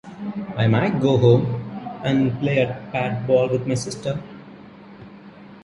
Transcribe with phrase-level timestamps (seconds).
[0.57, 1.45] I might go home,
[2.03, 4.19] and play at patball with my sister.